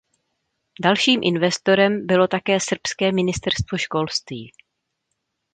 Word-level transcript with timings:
Dalším 0.83 1.19
investorem 1.23 2.05
bylo 2.07 2.27
také 2.27 2.59
srbské 2.59 3.11
ministerstvo 3.11 3.77
školství. 3.77 4.51